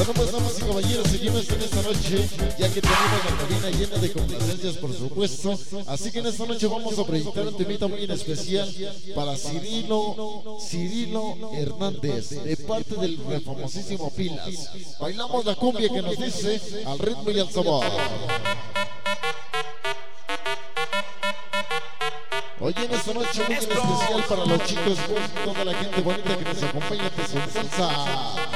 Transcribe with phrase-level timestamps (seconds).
[0.00, 3.98] Bueno, pues damas y caballeros, seguimos en esta noche, ya que tenemos la cabina llena
[3.98, 5.58] de complacencias, por supuesto.
[5.86, 8.74] Así que en esta noche vamos a proyectar un temita muy en especial
[9.14, 14.70] para Cirilo, Cirilo Hernández, de parte del famosísimo Pilas.
[14.98, 17.84] Bailamos la cumbia que nos dice al ritmo y al sabor.
[22.58, 24.98] Hoy en esta noche muy en especial para los chicos,
[25.44, 28.49] toda la gente bonita que nos acompaña de su salsa.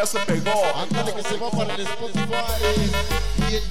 [0.00, 0.50] Ya se pegó.
[1.14, 1.86] Que se va para el
[3.50, 3.62] y el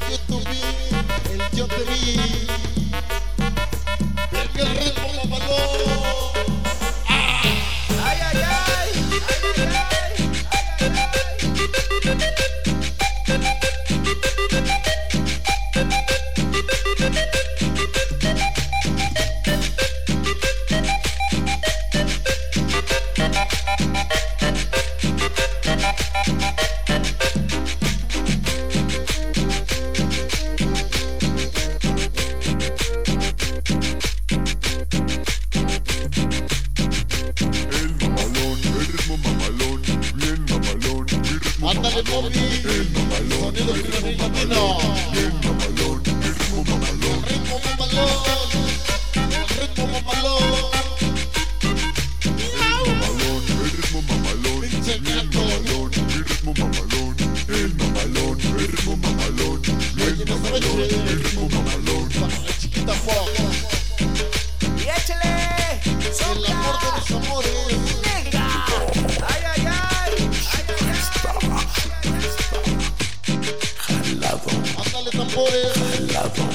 [1.57, 2.58] el.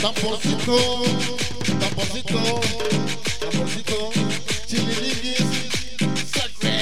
[0.04, 0.76] Tamborcito.
[1.80, 2.60] Tamborcito.
[3.40, 4.10] Tamborcito.
[4.68, 5.48] Chililiquis.
[6.30, 6.76] Sacre.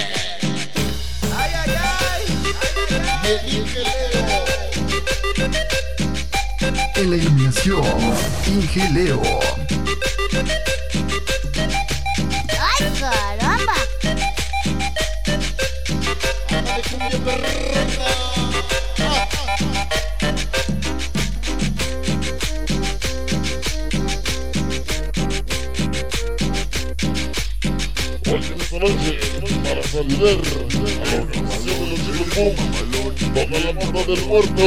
[1.39, 1.39] ay.
[1.39, 1.73] Ay, ay,
[2.11, 2.25] ay.
[3.23, 4.27] Y el Ingeleo.
[6.97, 7.85] En la iluminación,
[8.49, 9.52] Ingeleo.
[28.83, 29.19] Noche,
[29.63, 30.37] para saludar a
[31.07, 32.57] la organización de los chicos Boom,
[33.35, 34.63] toda la banda del muerto.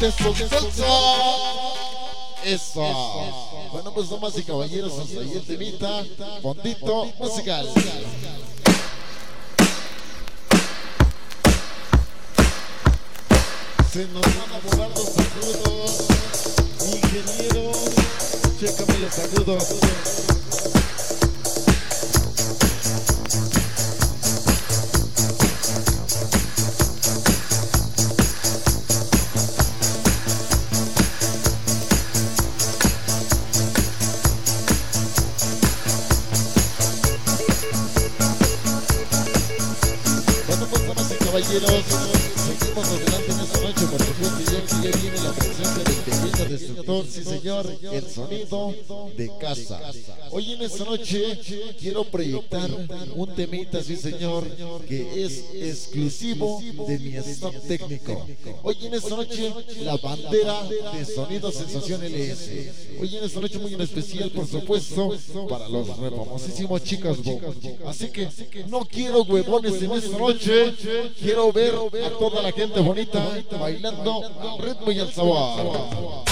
[0.00, 0.08] De.
[2.44, 2.80] Eso.
[3.72, 6.04] Bueno, pues damas y caballeros, hasta ahí el temita.
[6.42, 7.68] Fondito musical.
[13.92, 16.06] Se nos van a volar los saludos.
[16.92, 17.72] Ingeniero,
[18.60, 20.15] chécame los saludos.
[41.36, 41.70] Caballeros,
[42.34, 43.45] seguimos adelante
[47.92, 48.74] el sonido
[49.16, 49.80] de casa.
[50.30, 51.38] Hoy en esta noche
[51.78, 52.70] quiero proyectar
[53.14, 54.46] un temita, sí señor,
[54.86, 58.26] que es exclusivo de mi stock técnico.
[58.62, 59.52] Hoy en esta noche
[59.82, 62.50] la bandera de sonido sensación LS.
[63.00, 65.12] Hoy en esta noche muy en especial, por supuesto,
[65.48, 67.40] para los famosísimos chicas Bo.
[67.86, 68.28] Así que
[68.68, 70.74] no quiero huevones en esta noche,
[71.18, 76.24] quiero ver a toda la gente bonita bailando al ritmo y al sabor.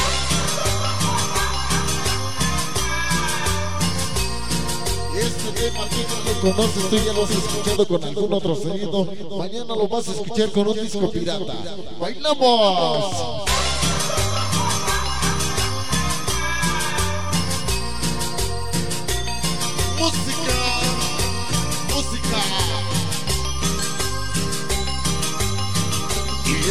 [5.17, 9.09] Este tema tú no conoces, tú ya lo has escuchado con algún otro sonido.
[9.39, 11.55] Mañana lo vas a escuchar con un disco pirata.
[12.01, 13.54] ¡Bailamos!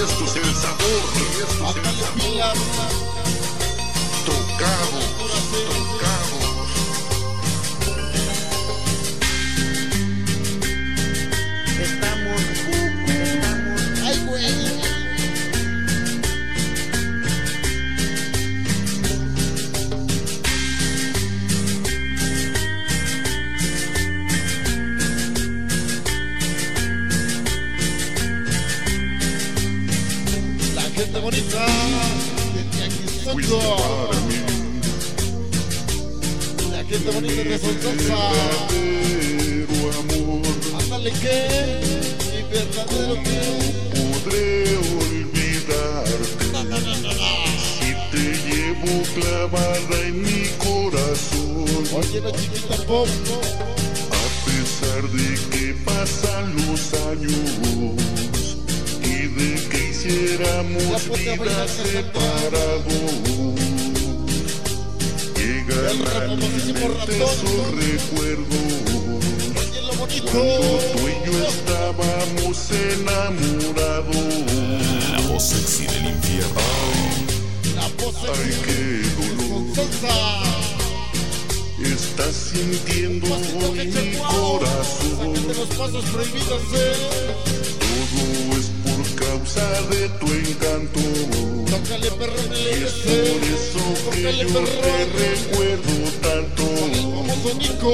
[0.04, 2.14] Y esto es el sabor, y esto es el Hágale sabor.
[2.16, 2.58] pilas,
[52.22, 53.08] chiquita pop.
[54.12, 57.50] A pesar de que pasan los años
[59.02, 62.86] y de que hiciéramos ponte a bailar, vidas separados,
[65.36, 68.72] llegan El a mi mente esos recuerdos.
[70.32, 74.16] Cuando tú y yo estábamos enamorados.
[75.12, 76.62] La voz sexy del infierno.
[77.76, 78.82] La voz Ay, qué
[79.18, 80.43] dolor
[81.94, 85.34] Estás sintiendo hoy mi corazón.
[85.48, 86.62] Los pasos prohibidos.
[87.80, 91.00] Todo es por causa de tu encanto.
[91.70, 94.62] Tócale perrón Y es por eso que Tócale yo te
[95.22, 96.64] recuerdo tanto.
[97.60, 97.94] Nico.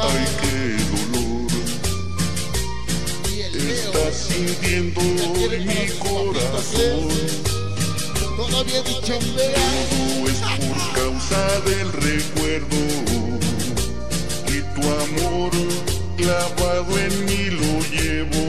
[0.00, 0.58] Ay, qué
[0.90, 1.52] dolor
[3.70, 7.02] estás sintiendo hoy mi corazón.
[8.36, 9.14] Todavía dicho
[10.58, 12.76] por causa del recuerdo
[14.48, 15.50] y tu amor
[16.16, 18.42] clavado en mí lo llevo.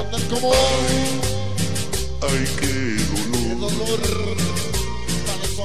[0.00, 0.52] Andan como
[2.22, 4.36] Ay, qué de dolor dolor.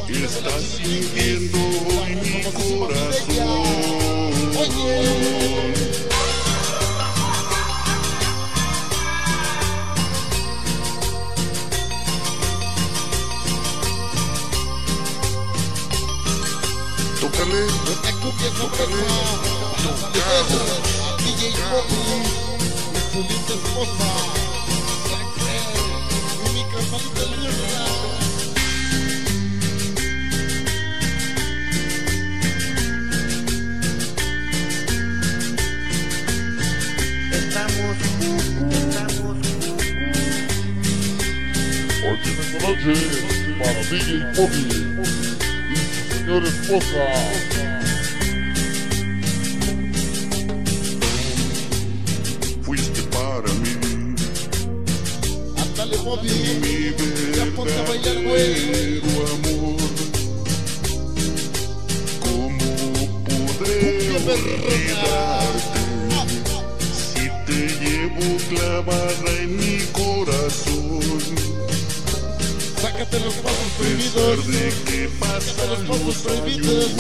[0.08, 3.31] De la estás sintiendo hoy mi corazón.
[18.42, 18.50] Y
[23.12, 24.10] su linda esposa
[25.10, 25.58] Sacre
[26.46, 27.82] y mi carnalita Luna.
[37.32, 37.98] estamos,
[38.72, 39.38] estamos.
[42.04, 42.94] Hoy en esta noche
[43.60, 44.66] para DJ Bobby
[45.70, 46.50] y su señora
[56.22, 56.94] Mi
[57.36, 59.02] ya ponte a bailar güey.
[62.20, 62.58] ¿Cómo
[64.26, 65.42] perrona.
[66.94, 71.20] si te llevo clavada en mi corazón?
[72.82, 76.92] Sácate los pasos prohibidos, de que sácate los pasos prohibidos.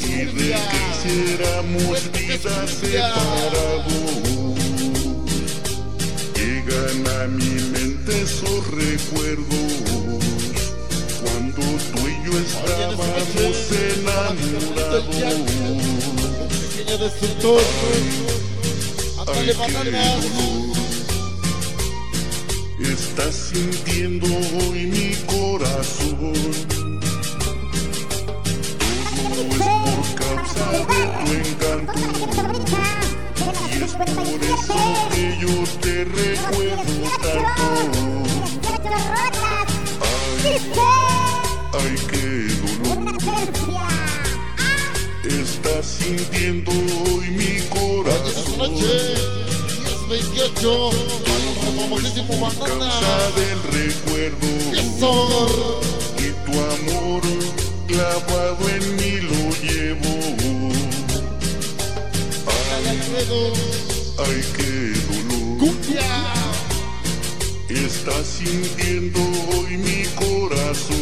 [0.00, 2.66] y de que hiciéramos cumbia.
[2.66, 4.45] separados.
[6.66, 9.72] Llegan a mi mente esos recuerdos.
[11.22, 15.06] Cuando tú y yo estábamos enamorados.
[19.28, 20.24] Ay, qué dolor.
[22.80, 25.14] Estás sintiendo hoy mi
[46.26, 48.58] sintiendo hoy mi corazón.
[48.58, 49.14] noche,
[50.08, 50.92] 10-28,
[51.26, 54.46] el famosísimo Causa del recuerdo
[56.18, 57.22] y tu amor
[57.86, 60.12] clavado en mí lo llevo.
[62.46, 63.56] Ay, ay, qué dolor.
[67.68, 70.96] Está sintiendo hoy mi corazón.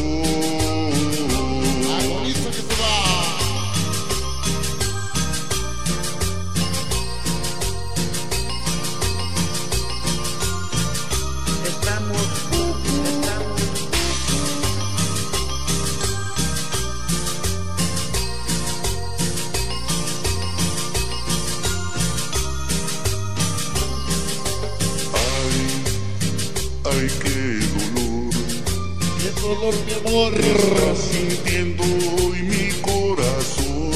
[29.41, 30.35] Dolor, mi amor.
[30.35, 33.91] Está sintiendo hoy mi corazón.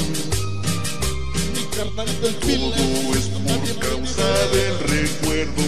[1.54, 2.72] Mi carnal del fil.
[2.72, 5.62] Todo es por causa del recuerdo.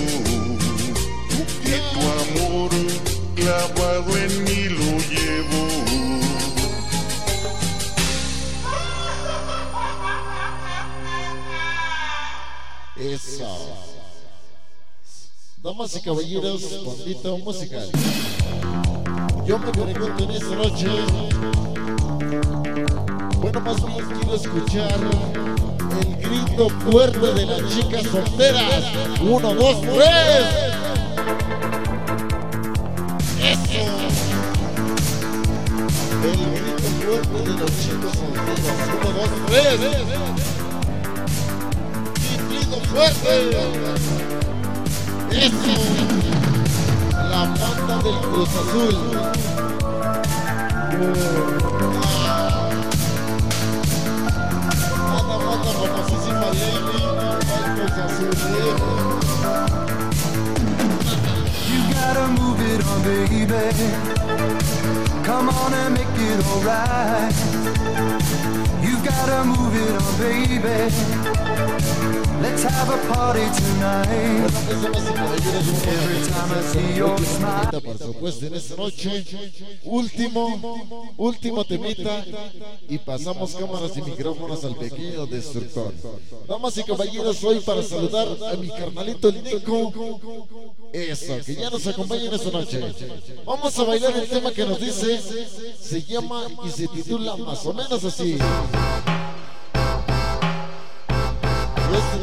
[1.65, 2.01] Y tu
[2.41, 2.71] amor
[3.35, 5.61] clavado en mí lo llevo.
[12.97, 13.77] Eso.
[15.63, 17.91] Damas y caballeros, bandito musical.
[19.51, 20.87] Yo me pregunto en esta noche.
[23.41, 25.01] Bueno, más bien quiero escuchar
[26.03, 28.85] el grito fuerte de las chicas solteras.
[29.21, 30.47] Uno, dos, tres.
[33.43, 33.83] Eso.
[36.23, 38.61] El grito fuerte de los chicos solteros.
[39.01, 39.81] Uno, dos, tres.
[42.49, 43.33] Grito fuerte.
[45.33, 46.40] Eso.
[47.41, 48.97] La banda del Cruz Azul.
[55.09, 58.35] Nada más la famosísima Lady del Cruz Azul.
[61.67, 63.65] You gotta move it on, baby.
[65.25, 67.35] Come on and make it alright.
[68.83, 71.40] You gotta move it on, baby.
[72.43, 74.51] Let's have a party tonight.
[77.83, 79.25] Por supuesto, en esta noche.
[79.85, 82.25] Último, último temita.
[82.89, 85.93] Y pasamos cámaras y micrófonos al pequeño destructor.
[86.49, 89.93] Damas y caballeros, hoy para saludar a mi carnalito Nico.
[90.93, 92.81] Eso, que ya nos acompaña en esta noche.
[93.45, 95.21] Vamos a bailar el tema que nos dice.
[95.79, 98.39] Se llama y se titula más o menos así.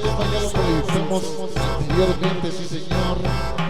[0.01, 1.23] Tema ya lo proyectamos
[1.55, 3.17] anteriormente, sí señor,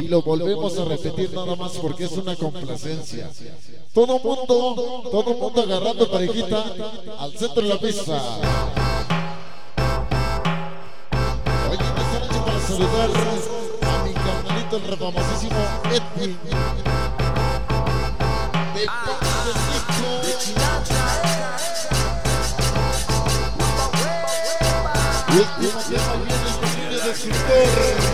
[0.01, 3.29] y lo volvemos a repetir nada más porque es una complacencia.
[3.93, 6.63] Todo mundo, todo mundo agarrando parejita
[7.19, 8.21] al centro de la pista.
[11.69, 13.09] Oye, esta noche para saludar
[13.81, 15.55] a mi carnalito, el refamosísimo
[15.91, 16.37] Edwin.
[18.75, 19.26] De
[25.37, 26.15] Pecho de Último tema
[26.75, 28.06] viene el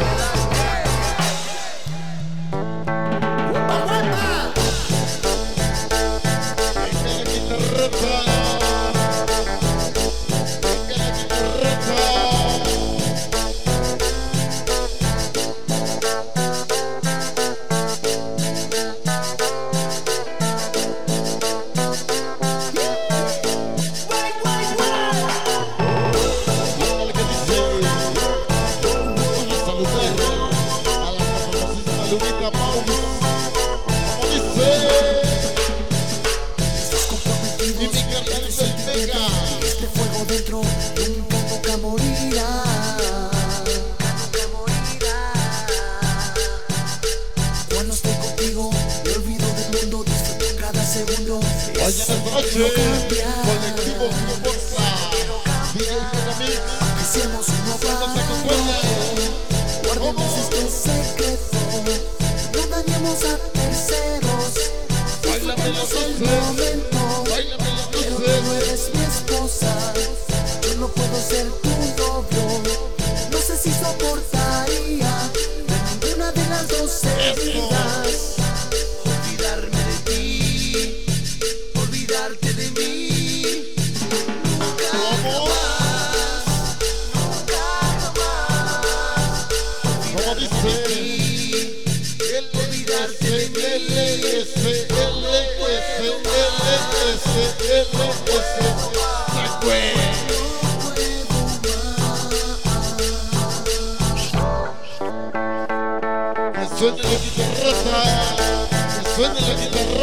[77.32, 77.73] dos heridas.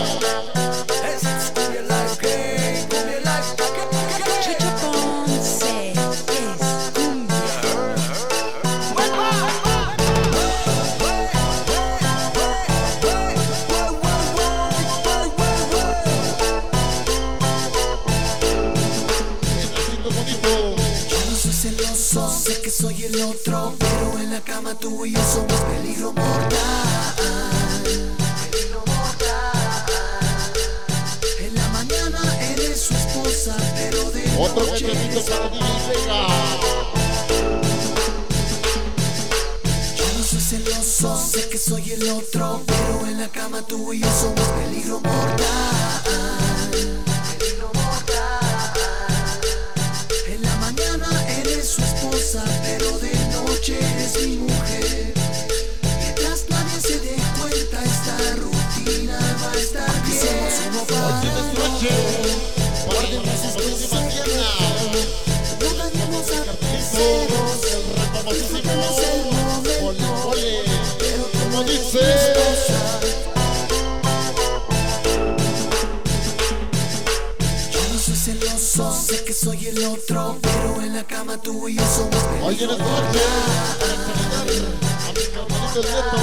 [34.38, 36.28] Otro cachetito para DJ Vega.
[39.98, 44.02] Yo no soy celoso, sé que soy el otro, pero en la cama tú y
[44.02, 46.45] yo somos peligro mortal.
[79.76, 82.76] El otro, pero en la cama tú y yo somos a mi carnalito
[85.76, 86.18] el neto.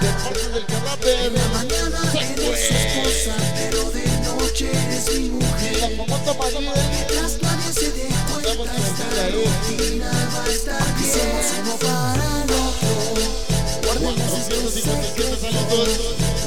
[0.00, 1.32] De parte del cadáver.
[1.54, 5.96] Mañana eres su esposa, pero de noche eres mi La mujer.
[5.96, 6.72] famosa María.
[6.90, 11.12] Mientras nadie se dé cuenta, esta rutina va a estar bien.
[11.12, 12.92] Somos uno para el otro.
[13.84, 15.88] Guarden las 457 saludos.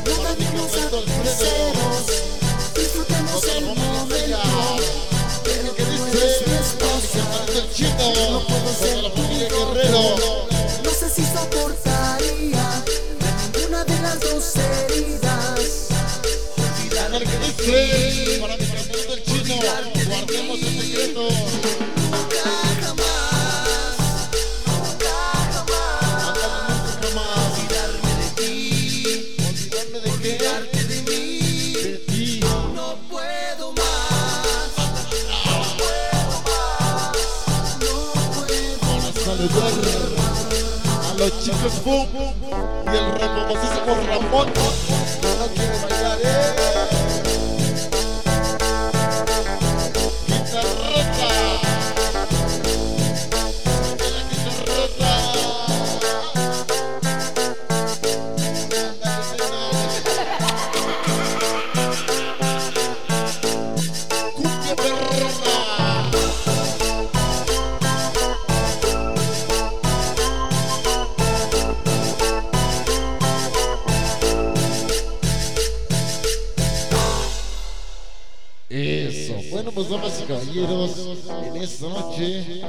[0.05, 1.73] Para mi carnalito Alfredo.
[2.75, 4.04] disfrutemos el famosa
[41.17, 42.07] los chicos Boom
[42.85, 44.47] y el famosísimo Ramón.
[45.39, 46.64] No quiere bailar, eh.
[78.67, 79.33] Eso.
[79.51, 80.91] Bueno, pues damas y caballeros,
[81.45, 82.63] en esta noche,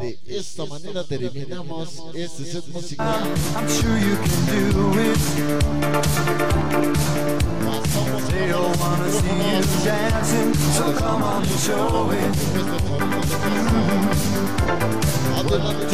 [0.00, 3.22] de esta manera terminamos este set musical.
[3.54, 5.18] I'm sure you can do it.
[7.64, 12.34] Pasamos They a don't wanna see you dancing, so come on and show it.
[15.38, 15.90] Adelante,